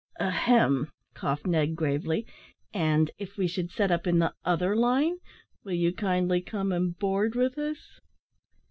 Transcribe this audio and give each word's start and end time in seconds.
"Ahem!" 0.19 0.87
coughed 1.13 1.45
Ned 1.45 1.75
gravely, 1.75 2.25
"and 2.73 3.11
if 3.19 3.37
we 3.37 3.45
should 3.47 3.69
set 3.69 3.91
up 3.91 4.07
in 4.07 4.17
the 4.17 4.33
other 4.43 4.75
line, 4.75 5.17
will 5.63 5.73
you 5.73 5.93
kindly 5.93 6.41
come 6.41 6.71
and 6.71 6.97
board 6.97 7.35
with 7.35 7.55
us?" 7.59 7.99